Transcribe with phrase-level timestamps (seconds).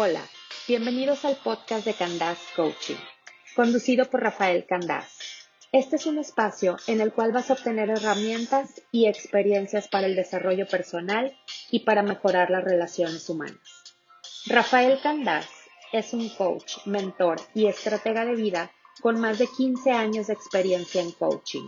[0.00, 0.22] Hola,
[0.68, 2.94] bienvenidos al podcast de Candás Coaching,
[3.56, 5.18] conducido por Rafael Candás.
[5.72, 10.14] Este es un espacio en el cual vas a obtener herramientas y experiencias para el
[10.14, 11.36] desarrollo personal
[11.72, 13.58] y para mejorar las relaciones humanas.
[14.46, 15.48] Rafael Candás
[15.92, 18.70] es un coach, mentor y estratega de vida
[19.00, 21.66] con más de 15 años de experiencia en coaching.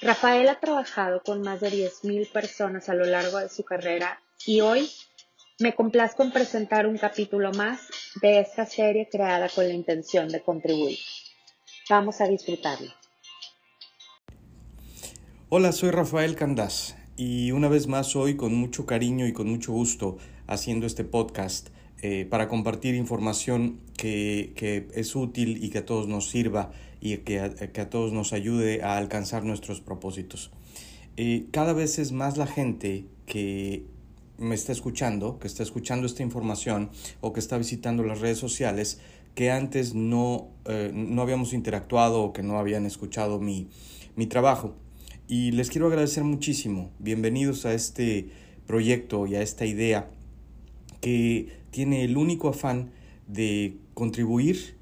[0.00, 4.60] Rafael ha trabajado con más de 10.000 personas a lo largo de su carrera y
[4.60, 4.88] hoy
[5.60, 7.80] me complazco en presentar un capítulo más
[8.22, 10.98] de esta serie creada con la intención de contribuir.
[11.90, 12.92] Vamos a disfrutarlo.
[15.48, 19.72] Hola, soy Rafael Candás y una vez más hoy con mucho cariño y con mucho
[19.72, 21.70] gusto haciendo este podcast
[22.02, 27.40] eh, para compartir información que, es útil y que a todos nos sirva y que
[27.40, 30.52] a, que a todos nos ayude a alcanzar nuestros propósitos.
[31.16, 33.86] Eh, cada vez es más la gente que
[34.38, 39.00] me está escuchando, que está escuchando esta información o que está visitando las redes sociales
[39.34, 43.68] que antes no, eh, no habíamos interactuado o que no habían escuchado mi,
[44.16, 44.74] mi trabajo.
[45.28, 46.90] Y les quiero agradecer muchísimo.
[46.98, 48.30] Bienvenidos a este
[48.66, 50.10] proyecto y a esta idea
[51.00, 52.90] que tiene el único afán
[53.26, 54.76] de contribuir,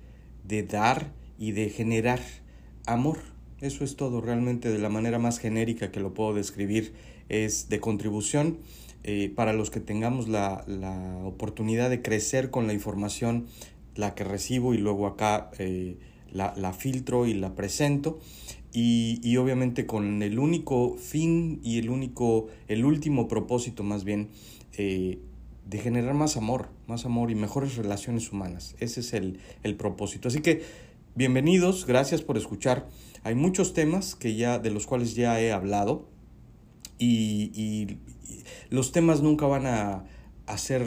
[0.45, 2.21] de dar y de generar
[2.87, 3.19] amor.
[3.61, 6.95] Eso es todo, realmente de la manera más genérica que lo puedo describir
[7.29, 8.59] es de contribución
[9.09, 13.47] eh, para los que tengamos la, la, oportunidad de crecer con la información,
[13.95, 15.97] la que recibo y luego acá eh,
[16.33, 18.19] la, la, filtro y la presento.
[18.73, 24.29] Y, y, obviamente con el único fin y el único, el último propósito más bien,
[24.77, 25.21] eh,
[25.71, 28.75] de generar más amor, más amor y mejores relaciones humanas.
[28.81, 30.27] Ese es el, el propósito.
[30.27, 30.63] Así que
[31.15, 32.89] bienvenidos, gracias por escuchar.
[33.23, 36.09] Hay muchos temas que ya, de los cuales ya he hablado
[36.99, 37.99] y, y,
[38.71, 40.05] los temas nunca van a,
[40.57, 40.87] ser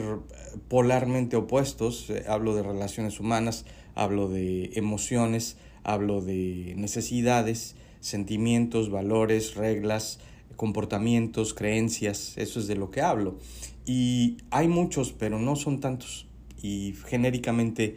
[0.68, 2.10] polarmente opuestos.
[2.28, 10.18] Hablo de relaciones humanas, hablo de emociones, hablo de necesidades, sentimientos, valores, reglas,
[10.56, 13.38] comportamientos, creencias, eso es de lo que hablo.
[13.86, 16.26] Y hay muchos, pero no son tantos.
[16.62, 17.96] Y genéricamente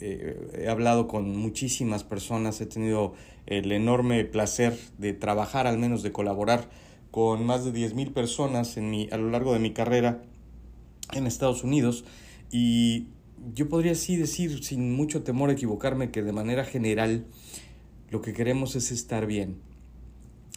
[0.00, 3.14] eh, he hablado con muchísimas personas, he tenido
[3.46, 6.68] el enorme placer de trabajar, al menos de colaborar
[7.10, 10.22] con más de 10.000 personas en mi, a lo largo de mi carrera
[11.12, 12.04] en Estados Unidos
[12.50, 13.06] y
[13.54, 17.26] yo podría así decir sin mucho temor a equivocarme que de manera general
[18.10, 19.58] lo que queremos es estar bien.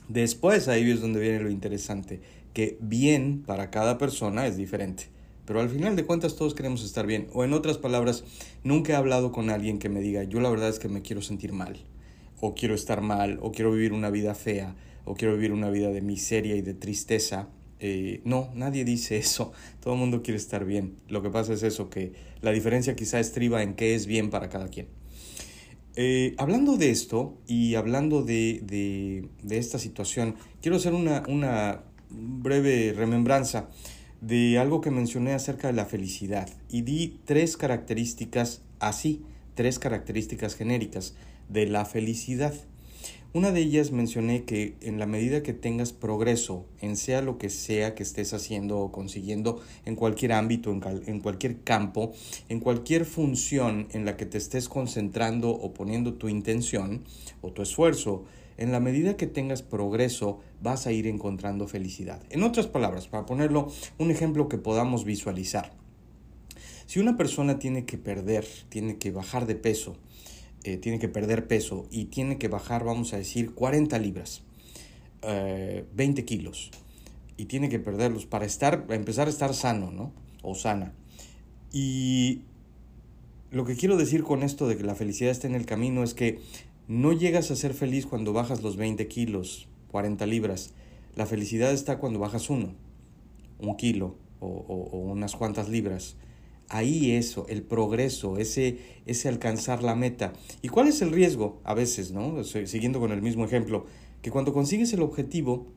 [0.08, 2.22] Después ahí es donde viene lo interesante,
[2.54, 5.06] que bien para cada persona es diferente.
[5.46, 7.28] Pero al final de cuentas todos queremos estar bien.
[7.34, 8.24] O en otras palabras,
[8.64, 11.22] nunca he hablado con alguien que me diga, yo la verdad es que me quiero
[11.22, 11.78] sentir mal.
[12.42, 13.40] O quiero estar mal.
[13.42, 14.76] O quiero vivir una vida fea
[15.06, 17.50] o quiero vivir una vida de miseria y de tristeza.
[17.80, 19.52] Eh, no, nadie dice eso.
[19.80, 20.98] Todo el mundo quiere estar bien.
[21.08, 24.50] Lo que pasa es eso, que la diferencia quizá estriba en qué es bien para
[24.50, 24.88] cada quien.
[25.96, 31.84] Eh, hablando de esto y hablando de, de, de esta situación, quiero hacer una, una
[32.10, 33.70] breve remembranza
[34.22, 39.24] de algo que mencioné acerca de la felicidad y di tres características así,
[39.56, 41.16] tres características genéricas
[41.52, 42.54] de la felicidad.
[43.34, 47.50] Una de ellas mencioné que en la medida que tengas progreso en sea lo que
[47.50, 52.12] sea que estés haciendo o consiguiendo en cualquier ámbito, en, en, cualquier campo,
[52.50, 57.06] en cualquier función en la que te estés concentrando o poniendo tu intención
[57.42, 58.26] o tu esfuerzo,
[58.58, 62.22] en la medida que tengas progreso vas a ir encontrando felicidad.
[62.30, 65.72] En otras palabras, para ponerlo un ejemplo que podamos visualizar,
[66.86, 69.96] si una persona tiene que perder, tiene que bajar de peso,
[70.64, 74.44] eh, tiene que perder peso y tiene que bajar, vamos a decir, 40 libras,
[75.24, 76.72] eh, 20 kilos,
[77.38, 80.12] y tiene que perderlos para estar, empezar a estar sano, ¿no?
[80.44, 80.94] O sana.
[81.74, 82.42] Y
[83.52, 86.14] lo que quiero decir con esto de que la felicidad está en el camino es
[86.14, 86.40] que
[86.88, 90.74] no llegas a ser feliz cuando bajas los 20 kilos, 40 libras.
[91.16, 92.74] La felicidad está cuando bajas uno,
[93.60, 94.48] un kilo o,
[95.12, 96.16] unas cuantas libras
[96.72, 100.34] ahí eso, el progreso, ese, ese alcanzar la meta.
[100.62, 101.60] ¿Y cuál es el riesgo?
[101.64, 102.44] A veces, ¿no?
[102.44, 103.86] Siguiendo con el mismo ejemplo,
[104.22, 105.68] que cuando consigues el objetivo,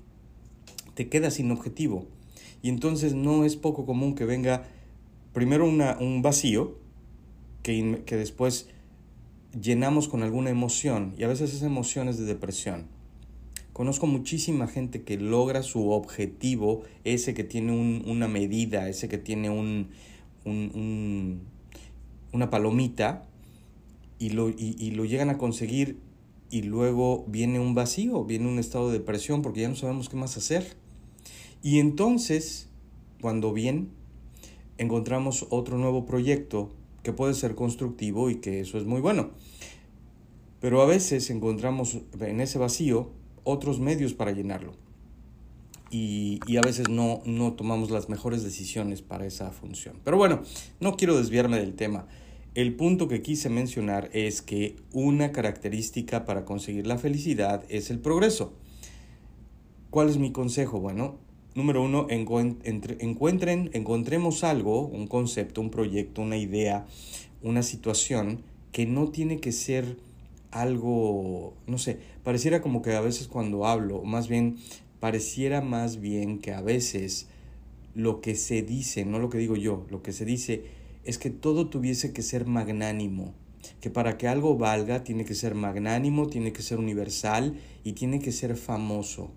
[0.94, 2.06] te quedas sin objetivo.
[2.62, 4.68] Y entonces no es poco común que venga
[5.32, 6.78] primero una, un vacío,
[7.62, 8.68] que, que después
[9.60, 12.86] llenamos con alguna emoción, y a veces esa emoción es de depresión.
[13.72, 19.18] Conozco muchísima gente que logra su objetivo, ese que tiene un, una medida, ese que
[19.18, 19.88] tiene un,
[20.44, 21.40] un, un,
[22.32, 23.26] una palomita
[24.18, 25.98] y lo, y lo llegan a conseguir
[26.50, 30.16] y luego viene un vacío, viene un estado de depresión porque ya no sabemos qué
[30.16, 30.76] más hacer.
[31.62, 32.68] Y entonces,
[33.20, 33.88] cuando bien
[34.78, 36.70] encontramos otro nuevo proyecto
[37.02, 39.30] que puede ser constructivo y que eso es muy bueno.
[40.60, 43.10] Pero a veces encontramos en ese vacío
[43.44, 44.72] otros medios para llenarlo.
[45.96, 50.00] Y, a veces no, no tomamos las mejores decisiones para esa función.
[50.02, 50.42] Pero bueno,
[50.80, 52.08] no quiero desviarme del tema.
[52.56, 58.00] El punto que quise mencionar es que una característica para conseguir la felicidad es el
[58.00, 58.54] progreso.
[59.90, 60.80] ¿Cuál es mi consejo?
[60.80, 61.18] Bueno,
[61.54, 66.86] número uno, encuentren, encontremos algo, un concepto, un proyecto, una idea,
[67.40, 68.42] una situación
[68.72, 69.96] que no tiene que ser
[70.50, 74.56] algo, no sé, pareciera como que a veces cuando hablo, más bien,
[75.04, 77.26] pareciera más bien que a veces
[77.94, 80.64] lo que se dice, no lo que digo yo, lo que se dice
[81.04, 83.34] es que todo tuviese que ser magnánimo,
[83.82, 88.18] que para que algo valga tiene que ser magnánimo, tiene que ser universal y tiene
[88.18, 89.30] que ser famoso.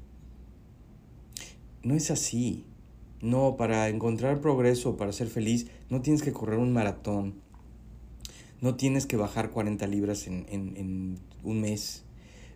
[1.84, 2.64] No es así.
[3.20, 7.42] No, para encontrar progreso, para ser feliz, no tienes que correr un maratón.
[8.62, 12.06] No tienes que bajar 40 libras en, un mes.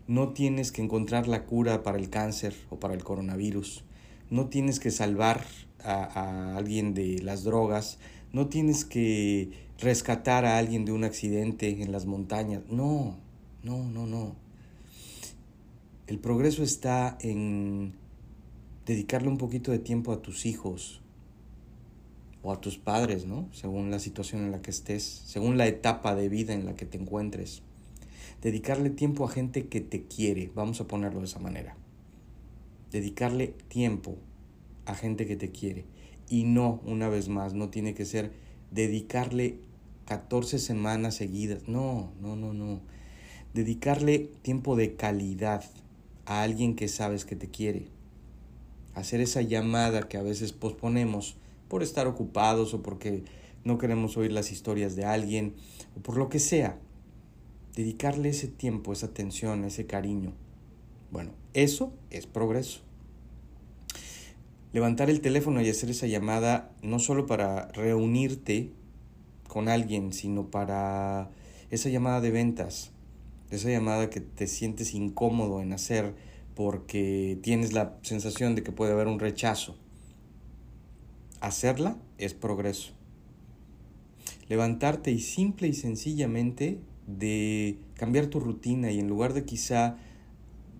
[0.08, 3.84] No tienes que encontrar la cura para el cáncer o para el coronavirus.
[4.30, 5.46] No tienes que salvar
[5.84, 7.98] a, a alguien de las drogas.
[8.34, 12.62] No tienes que rescatar a alguien de un accidente en las montañas.
[12.70, 13.18] No,
[13.64, 14.36] no, no, no.
[16.08, 17.94] El progreso está en
[18.86, 21.02] dedicarle un poquito de tiempo a tus hijos
[22.44, 23.48] o a tus padres, ¿no?
[23.54, 26.86] Según la situación en la que estés, según la etapa de vida en la que
[26.86, 27.62] te encuentres.
[28.42, 31.76] Dedicarle tiempo a gente que te quiere, vamos a ponerlo de esa manera.
[32.90, 34.18] Dedicarle tiempo
[34.86, 35.86] a gente que te quiere.
[36.28, 38.32] Y no, una vez más, no tiene que ser
[38.72, 39.60] dedicarle
[40.06, 41.68] 14 semanas seguidas.
[41.68, 42.82] No, no, no, no.
[43.54, 45.64] Dedicarle tiempo de calidad
[46.26, 47.90] a alguien que sabes que te quiere.
[48.96, 53.24] Hacer esa llamada que a veces posponemos por estar ocupados o porque
[53.64, 55.54] no queremos oír las historias de alguien
[55.96, 56.80] o por lo que sea.
[57.76, 60.34] Dedicarle ese tiempo, esa atención, ese cariño.
[61.12, 62.82] Bueno, eso es progreso
[64.74, 68.72] levantar el teléfono y hacer esa llamada no solo para reunirte
[69.48, 71.30] con alguien, sino para
[71.70, 72.92] esa llamada de ventas,
[73.50, 76.14] esa llamada que te sientes incómodo en hacer
[76.56, 79.76] porque tienes la sensación de que puede haber un rechazo.
[81.42, 82.94] Hacerla es progreso.
[84.48, 86.80] Levantarte y simple y sencillamente
[87.18, 89.98] de cambiar tu rutina y en lugar de quizá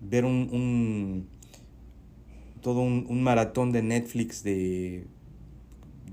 [0.00, 1.26] ver un, un
[2.62, 5.04] todo un, maratón de Netflix de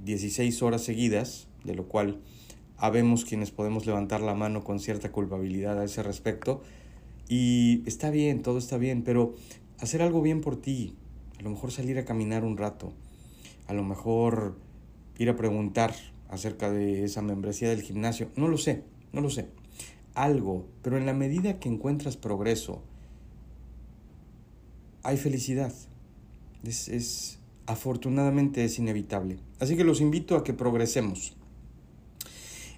[0.03, 2.19] 16 horas seguidas, de lo cual
[2.77, 6.61] habemos quienes podemos levantar la mano con cierta culpabilidad a ese respecto.
[7.29, 9.35] Y está bien, todo está bien, pero
[9.79, 10.95] hacer algo bien por ti,
[11.39, 12.93] a lo mejor salir a caminar un rato,
[13.67, 14.57] a lo mejor
[15.19, 15.93] ir a preguntar
[16.29, 18.83] acerca de esa membresía del gimnasio, no lo sé,
[19.13, 19.47] no lo sé.
[20.13, 22.81] Algo, pero en la medida que encuentras progreso,
[25.03, 25.73] hay felicidad.
[26.63, 29.37] Es, afortunadamente es inevitable.
[29.59, 31.35] Así que los invito a que progresemos.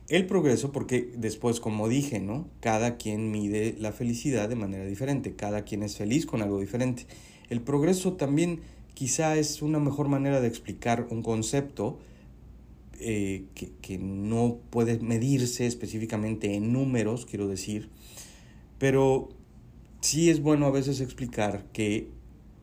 [0.10, 2.50] El progreso, porque después, como dije, ¿no?
[2.60, 7.06] Cada quien mide la felicidad de manera diferente, cada quien es feliz con algo diferente.
[7.50, 8.60] El progreso también
[8.94, 12.00] quizá es una mejor manera de explicar un concepto
[13.02, 17.90] eh, que, que no puede medirse específicamente en números, quiero decir,
[18.78, 19.30] pero
[20.02, 22.10] sí es bueno a veces explicar que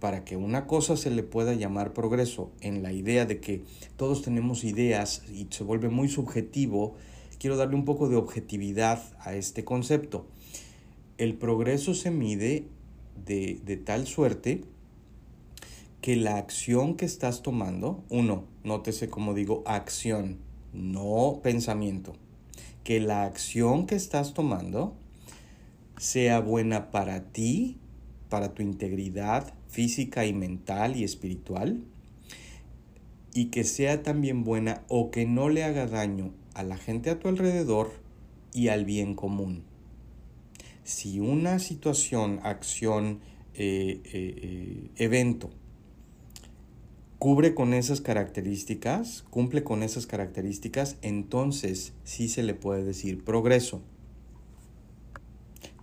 [0.00, 3.62] para que una cosa se le pueda llamar progreso en la idea de que
[3.96, 6.94] todos tenemos ideas y se vuelve muy subjetivo,
[7.38, 10.26] quiero darle un poco de objetividad a este concepto.
[11.16, 12.66] El progreso se mide
[13.26, 14.62] de, de tal suerte
[16.00, 20.38] que la acción que estás tomando, uno, nótese como digo acción,
[20.72, 22.14] no pensamiento,
[22.84, 24.94] que la acción que estás tomando
[25.98, 27.78] sea buena para ti,
[28.28, 31.82] para tu integridad, física y mental y espiritual,
[33.34, 37.18] y que sea también buena o que no le haga daño a la gente a
[37.18, 37.90] tu alrededor
[38.52, 39.64] y al bien común.
[40.84, 43.20] Si una situación, acción,
[43.54, 45.50] eh, eh, eh, evento
[47.18, 53.82] cubre con esas características, cumple con esas características, entonces sí se le puede decir progreso.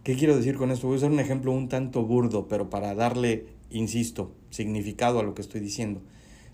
[0.04, 0.88] ¿Qué quiero decir con esto?
[0.88, 5.34] Voy a usar un ejemplo un tanto burdo, pero para darle insisto, significado a lo
[5.34, 6.01] que estoy diciendo.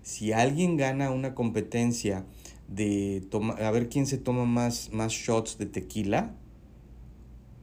[0.02, 2.26] Si alguien gana una competencia
[2.68, 3.28] de
[3.60, 6.34] a ver quién se toma más, más shots de tequila,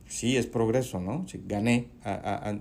[0.07, 1.27] sí es progreso, ¿no?
[1.27, 1.89] Si gané,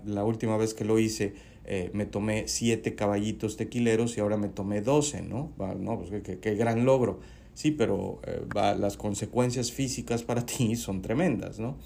[0.05, 1.35] la última vez que lo hice
[1.69, 5.51] eh, me tomé siete caballitos tequileros y ahora me tomé doce, ¿no?
[5.57, 7.19] no pues qué, gran logro.
[7.53, 11.77] Sí, pero eh, las consecuencias físicas para ti son tremendas, ¿no?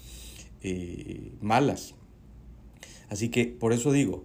[0.62, 1.96] Eh, malas.
[3.08, 4.24] Así que por eso digo,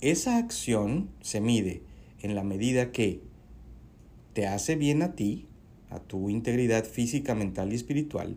[0.00, 1.82] esa acción se mide
[2.20, 3.20] en la medida que
[4.32, 5.46] te hace bien a ti,
[5.88, 8.36] a tu integridad física, mental y espiritual,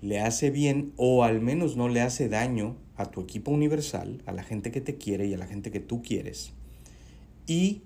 [0.00, 4.32] le hace bien o al menos no le hace daño a tu equipo universal, a
[4.32, 6.52] la gente que te quiere y a la gente que tú quieres,
[7.46, 7.82] y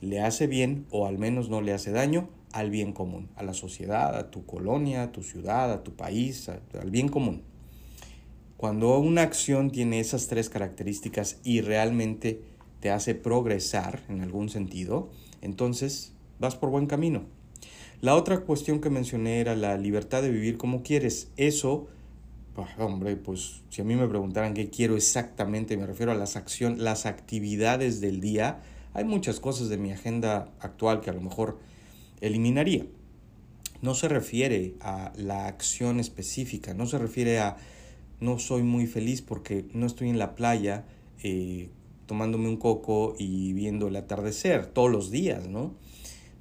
[0.00, 3.54] le hace bien o al menos no le hace daño al bien común, a la
[3.54, 7.42] sociedad, a tu colonia, a tu ciudad, a tu país, al bien común.
[8.56, 12.42] Cuando una acción tiene esas tres características y realmente
[12.80, 15.10] te hace progresar en algún sentido,
[15.40, 17.22] entonces vas por buen camino.
[18.00, 21.30] La otra cuestión que mencioné era la libertad de vivir como quieres.
[21.36, 21.86] Eso,
[22.60, 26.36] pues, hombre, pues si a mí me preguntaran qué quiero exactamente, me refiero a las
[26.36, 28.60] acciones, las actividades del día.
[28.92, 31.58] Hay muchas cosas de mi agenda actual que a lo mejor
[32.20, 32.84] eliminaría.
[33.80, 37.56] No se refiere a la acción específica, no se refiere a
[38.20, 40.84] no soy muy feliz porque no estoy en la playa
[41.22, 41.70] eh,
[42.04, 45.74] tomándome un coco y viendo el atardecer todos los días, ¿no?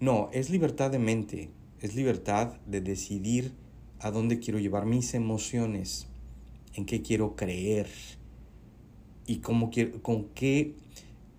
[0.02, 1.50] No, es libertad de mente,
[1.80, 3.54] es libertad de decidir
[4.00, 6.09] a dónde quiero llevar mis emociones,
[6.80, 7.88] en qué quiero creer
[9.28, 10.76] y cómo quiero, con qué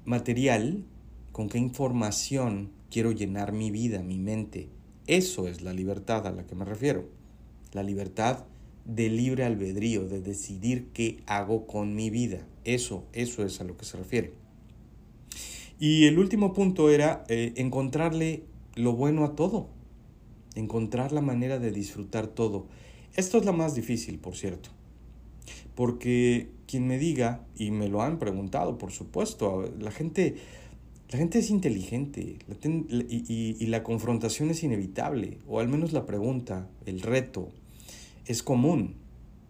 [0.04, 0.84] material,
[1.32, 4.68] con qué información quiero llenar mi vida, mi mente.
[5.06, 7.08] Eso es la libertad a la que me refiero.
[7.72, 8.44] La libertad
[8.84, 12.46] de libre albedrío, de decidir qué hago con mi vida.
[12.64, 14.32] Eso, eso es a lo que se refiere.
[15.78, 18.44] Y el último punto era eh, encontrarle
[18.74, 19.68] lo bueno a todo,
[20.54, 22.66] encontrar la manera de disfrutar todo.
[23.14, 24.70] Esto es lo más difícil, por cierto,
[25.80, 30.34] porque quien me diga, y me lo han preguntado, por supuesto, la gente,
[31.08, 32.36] la gente es inteligente
[33.08, 37.48] y, y la confrontación es inevitable, o al menos la pregunta, el reto,
[38.26, 38.96] es común.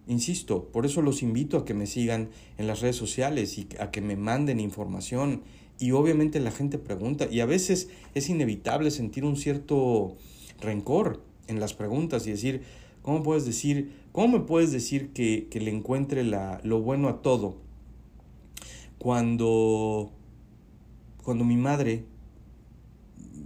[0.07, 3.91] Insisto, por eso los invito a que me sigan en las redes sociales y a
[3.91, 5.41] que me manden información.
[5.79, 10.15] Y obviamente la gente pregunta y a veces es inevitable sentir un cierto
[10.61, 12.61] rencor en las preguntas y decir,
[13.01, 17.21] ¿cómo puedes decir, cómo me puedes decir que, que le encuentre la, lo bueno a
[17.21, 17.55] todo?
[18.97, 20.11] Cuando,
[21.23, 22.05] cuando mi madre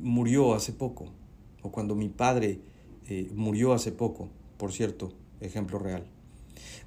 [0.02, 1.06] murió hace poco,
[1.62, 2.60] o cuando mi padre
[3.08, 6.06] eh, murió hace poco, por cierto, ejemplo real.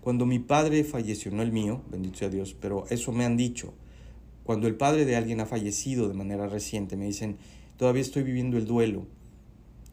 [0.00, 3.74] Cuando mi padre falleció, no el mío, bendito sea Dios, pero eso me han dicho.
[4.44, 7.36] Cuando el padre de alguien ha fallecido de manera reciente, me dicen,
[7.76, 9.06] todavía estoy viviendo el duelo.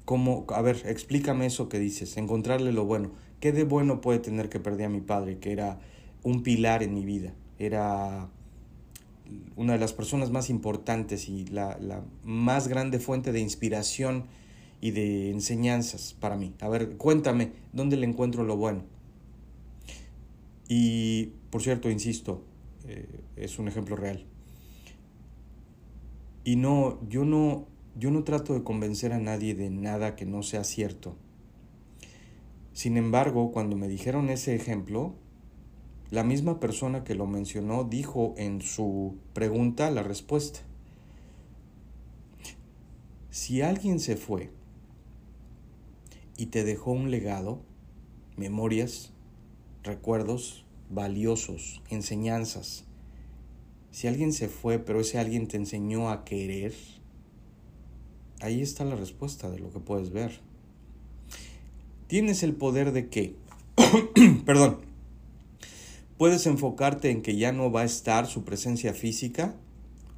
[0.05, 0.45] ¿Cómo?
[0.49, 3.11] A ver, explícame eso que dices, encontrarle lo bueno.
[3.39, 5.79] ¿Qué de bueno puede tener que perder a mi padre, que era
[6.23, 7.33] un pilar en mi vida?
[7.59, 8.29] Era
[9.55, 14.25] una de las personas más importantes y la, la más grande fuente de inspiración
[14.81, 16.53] y de enseñanzas para mí.
[16.59, 18.83] A ver, cuéntame, ¿dónde le encuentro lo bueno?
[20.67, 22.43] Y, por cierto, insisto,
[22.87, 24.25] eh, es un ejemplo real.
[26.43, 30.43] Y no, yo no, yo no trato de convencer a nadie de nada que no
[30.43, 31.15] sea cierto.
[32.73, 35.15] Sin embargo, cuando me dijeron ese ejemplo,
[36.11, 40.59] la misma persona que lo mencionó dijo en su pregunta la respuesta.
[43.29, 44.51] Si alguien se fue
[46.37, 47.61] y te dejó un legado,
[48.35, 49.13] memorias,
[49.83, 52.85] recuerdos valiosos, enseñanzas.
[53.91, 56.73] Si alguien se fue, pero ese alguien te enseñó a querer,
[58.41, 60.39] ahí está la respuesta de lo que puedes ver.
[62.07, 63.35] Tienes el poder de qué?
[64.45, 64.79] Perdón.
[66.17, 69.55] Puedes enfocarte en que ya no va a estar su presencia física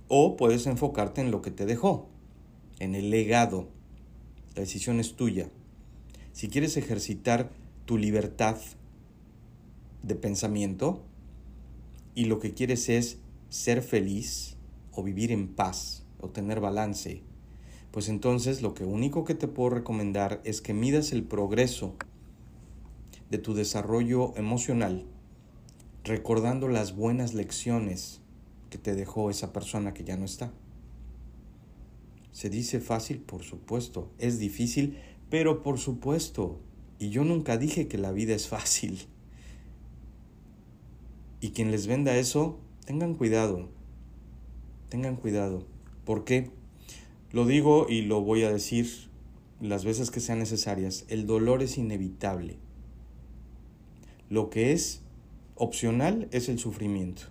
[0.08, 2.08] o puedes enfocarte en lo que te dejó,
[2.80, 3.68] en el legado.
[4.54, 5.50] La decisión es tuya
[6.38, 7.50] si quieres ejercitar
[7.86, 8.60] tu libertad
[10.04, 11.02] de pensamiento
[12.14, 13.18] y lo que quieres es
[13.50, 14.56] ser feliz
[14.92, 17.24] o vivir en paz o tener balance,
[17.98, 21.96] pues entonces lo que único que te puedo recomendar es que midas el progreso
[23.32, 25.08] de tu desarrollo emocional
[26.04, 28.22] recordando las buenas lecciones
[28.70, 30.54] que te dejó esa persona que ya no está.
[32.32, 35.00] Se dice fácil, por supuesto, es difícil,
[35.32, 36.60] pero por supuesto,
[37.00, 39.08] y yo nunca dije que la vida es fácil.
[41.42, 43.70] Y quien les venda eso, tengan cuidado,
[44.88, 45.66] tengan cuidado.
[46.06, 46.56] ¿Por qué?
[47.32, 49.10] Lo digo y lo voy a decir
[49.60, 51.06] las veces que sean necesarias.
[51.10, 52.58] El dolor es inevitable.
[54.30, 55.02] Lo que es
[55.56, 57.24] opcional es el sufrimiento.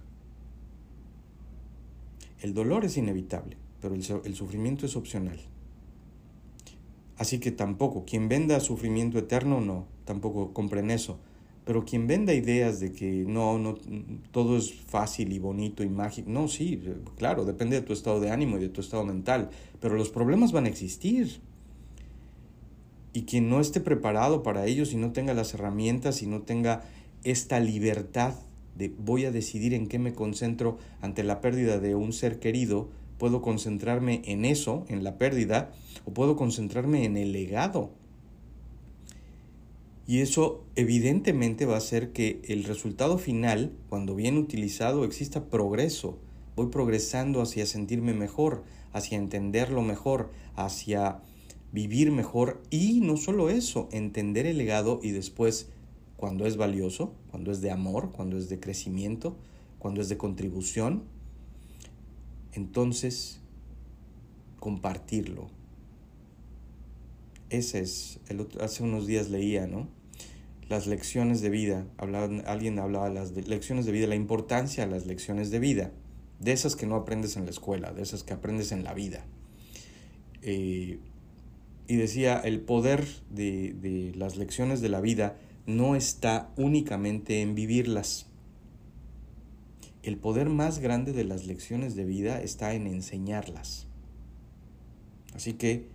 [2.40, 5.40] El dolor es inevitable, pero el, el sufrimiento es opcional.
[7.18, 11.18] Así que tampoco, quien venda sufrimiento eterno, no, tampoco compren eso.
[11.66, 13.74] Pero quien venda ideas de que no, no,
[14.30, 16.80] todo es fácil y bonito y mágico, no, sí,
[17.16, 20.52] claro, depende de tu estado de ánimo y de tu estado mental, pero los problemas
[20.52, 21.40] van a existir.
[23.12, 26.84] Y quien no esté preparado para ellos y no tenga las herramientas y no tenga
[27.24, 28.34] esta libertad
[28.76, 32.90] de voy a decidir en qué me concentro ante la pérdida de un ser querido,
[33.18, 35.72] puedo concentrarme en eso, en la pérdida,
[36.04, 37.90] o puedo concentrarme en el legado.
[40.06, 46.18] Y eso evidentemente va a hacer que el resultado final, cuando bien utilizado, exista progreso.
[46.54, 51.20] Voy progresando hacia sentirme mejor, hacia entenderlo mejor, hacia
[51.72, 55.68] vivir mejor y no solo eso, entender el legado y después,
[56.16, 59.36] cuando es valioso, cuando es de amor, cuando es de crecimiento,
[59.78, 61.02] cuando es de contribución,
[62.52, 63.40] entonces
[64.60, 65.48] compartirlo.
[67.50, 69.95] Ese es, el hace unos días leía, ¿no?
[70.68, 75.06] Las lecciones de vida, alguien hablaba de las lecciones de vida, la importancia de las
[75.06, 75.92] lecciones de vida,
[76.40, 79.24] de esas que no aprendes en la escuela, de esas que aprendes en la vida.
[80.42, 80.98] Eh,
[81.86, 87.54] y decía, el poder de, de las lecciones de la vida no está únicamente en
[87.54, 88.26] vivirlas,
[90.02, 93.86] el poder más grande de las lecciones de vida está en enseñarlas.
[95.34, 95.88] Así que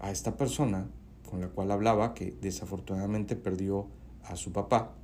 [0.00, 0.88] a esta persona
[1.32, 3.86] con la cual hablaba, que desafortunadamente perdió
[4.24, 4.94] a su papá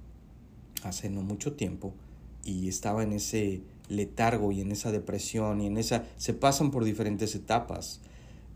[0.82, 1.94] hace no mucho tiempo
[2.44, 6.04] y estaba en ese letargo y en esa depresión y en esa...
[6.16, 8.00] se pasan por diferentes etapas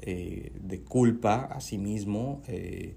[0.00, 2.94] eh, de culpa a sí mismo, eh,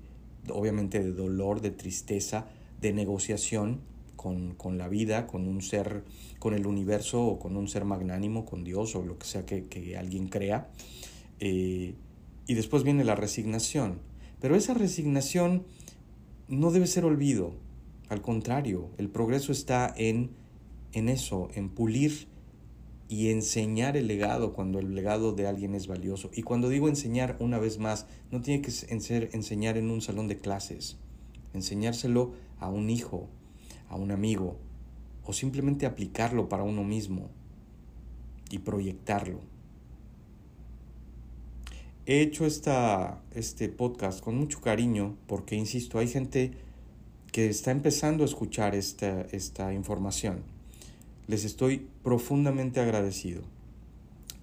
[0.50, 2.48] obviamente de dolor, de tristeza,
[2.82, 3.82] de negociación
[4.16, 6.04] con, la vida, con un ser,
[6.40, 9.96] con el universo o con un ser magnánimo, con Dios o lo que sea que,
[9.98, 10.70] alguien crea.
[11.40, 11.94] Eh,
[12.48, 14.00] y después viene la resignación.
[14.42, 15.64] Pero esa resignación
[16.48, 17.54] no debe ser olvido.
[18.10, 20.32] Al contrario, el progreso está en,
[20.94, 22.28] en eso, en pulir
[23.08, 26.30] y enseñar el legado cuando el legado de alguien es valioso.
[26.34, 30.28] Y cuando digo enseñar una vez más, no tiene que ser enseñar en un salón
[30.28, 30.98] de clases,
[31.54, 33.28] enseñárselo a un hijo,
[33.90, 34.58] a un amigo
[35.24, 37.30] o simplemente aplicarlo para uno mismo
[38.50, 39.40] y proyectarlo.
[42.08, 46.52] He hecho esta, este podcast con mucho cariño porque, insisto, hay gente
[47.32, 50.44] que está empezando a escuchar esta, esta información.
[51.26, 53.42] Les estoy profundamente agradecido.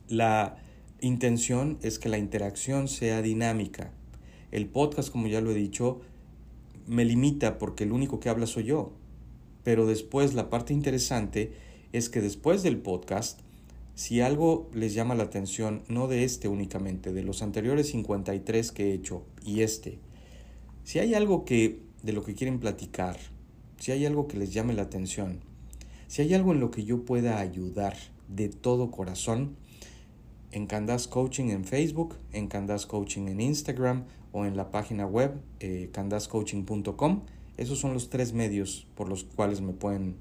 [0.08, 0.56] La
[1.00, 3.92] intención es que la interacción sea dinámica.
[4.50, 6.00] El podcast, como ya lo he dicho,
[6.88, 8.92] me limita porque el único que habla soy yo.
[9.62, 11.52] Pero después la parte interesante
[11.92, 13.38] es que después del podcast,
[13.94, 18.90] si algo les llama la atención, no de este únicamente, de los anteriores 53 que
[18.90, 19.98] he hecho y este,
[20.84, 23.18] si hay algo que de lo que quieren platicar,
[23.78, 25.40] si hay algo que les llame la atención,
[26.08, 27.96] si hay algo en lo que yo pueda ayudar
[28.28, 29.56] de todo corazón,
[30.52, 35.40] en Candas Coaching en Facebook, en Candas Coaching en Instagram o en la página web
[35.60, 37.22] eh, candascoaching.com,
[37.56, 40.16] esos son los tres medios por los cuales me pueden,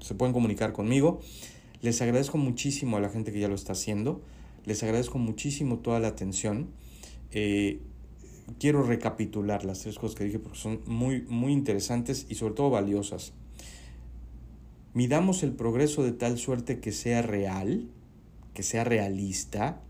[0.00, 1.20] se pueden comunicar conmigo.
[1.84, 4.22] Les agradezco muchísimo a la gente que ya lo está haciendo.
[4.64, 6.70] Les agradezco muchísimo toda la atención.
[7.30, 7.82] Eh,
[8.58, 12.70] quiero recapitular las tres cosas que dije porque son muy, muy interesantes y sobre todo
[12.70, 13.34] valiosas.
[14.94, 17.86] Midamos el progreso de tal suerte que sea real,
[18.54, 19.82] que sea realista.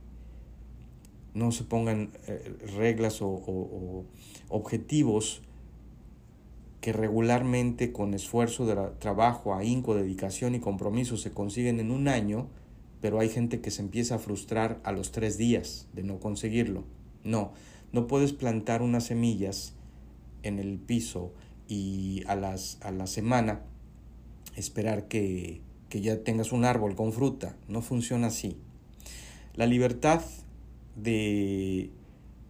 [1.33, 4.05] No se pongan eh, reglas o
[4.49, 5.43] objetivos
[6.85, 12.47] que regularmente con esfuerzo de trabajo, ahínco, dedicación y compromiso se consiguen en un año,
[13.01, 16.85] pero hay gente que se empieza a frustrar a los tres días de no conseguirlo.
[17.25, 17.53] No,
[17.93, 19.73] no puedes plantar unas semillas
[20.43, 21.33] en el piso
[21.69, 23.63] y a, las, a la semana
[24.55, 27.57] esperar que, que ya tengas un árbol con fruta.
[27.67, 28.59] No funciona así.
[29.55, 30.21] La libertad
[30.97, 31.93] de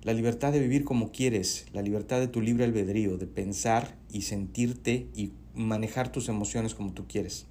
[0.04, 4.22] la libertad de vivir como quieres, la libertad de tu libre albedrío, de pensar y
[4.22, 7.46] sentirte y manejar tus emociones como tú quieres.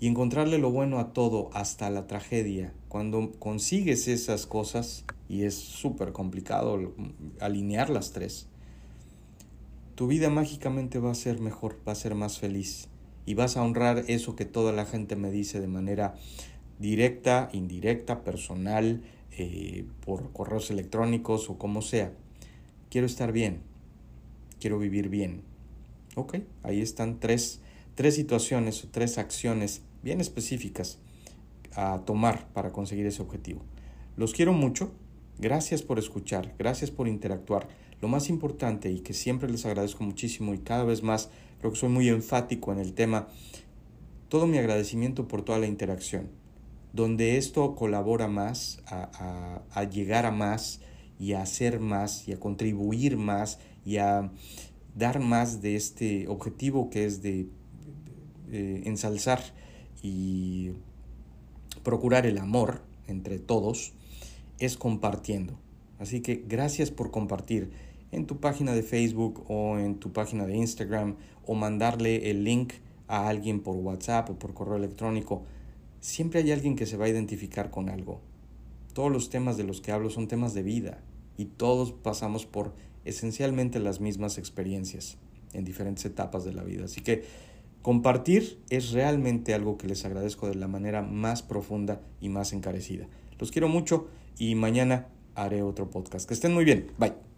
[0.00, 2.72] Y encontrarle lo bueno a todo, hasta la tragedia.
[2.88, 6.94] Cuando consigues esas cosas, y es súper complicado
[7.40, 8.48] alinear las tres,
[9.94, 12.88] tu vida mágicamente va a ser mejor, va a ser más feliz.
[13.26, 16.14] Y vas a honrar eso que toda la gente me dice de manera
[16.78, 19.02] directa, indirecta, personal,
[19.36, 22.12] eh, por correos electrónicos o como sea.
[22.90, 23.60] Quiero estar bien,
[24.60, 25.42] quiero vivir bien.
[26.14, 27.60] Ok, ahí están tres,
[27.94, 30.98] tres situaciones o tres acciones bien específicas
[31.74, 33.62] a tomar para conseguir ese objetivo.
[34.16, 34.92] Los quiero mucho,
[35.38, 37.66] Gracias por escuchar, gracias por interactuar.
[38.00, 41.78] Lo más importante y que siempre les agradezco muchísimo y cada vez más, creo que
[41.78, 43.28] soy muy enfático en el tema,
[44.28, 46.28] todo mi agradecimiento por toda la interacción,
[46.94, 50.80] donde esto colabora más a, llegar a más
[51.18, 54.30] y a hacer más y a contribuir más y a
[54.94, 57.48] dar más de este objetivo que es de
[58.52, 59.42] eh, ensalzar
[60.02, 60.70] y
[61.82, 63.92] procurar el amor entre todos,
[64.60, 65.58] es compartiendo.
[65.98, 67.72] Así que gracias por compartir
[68.12, 72.74] en tu página de Facebook o en tu página de Instagram o mandarle el link
[73.08, 75.42] a alguien por WhatsApp o por correo electrónico.
[76.04, 78.20] Siempre hay alguien que se va a identificar con algo.
[78.92, 81.00] Todos los temas de los que hablo son temas de vida
[81.38, 82.74] y todos pasamos por
[83.06, 85.16] esencialmente las mismas experiencias
[85.54, 86.84] en diferentes etapas de la vida.
[86.84, 87.24] Así que
[87.80, 93.08] compartir es realmente algo que les agradezco de la manera más profunda y más encarecida.
[93.38, 94.06] Los quiero mucho
[94.38, 96.28] y mañana haré otro podcast.
[96.28, 96.88] Que estén muy bien.
[96.98, 97.33] Bye.